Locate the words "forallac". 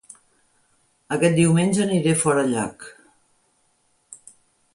2.25-2.89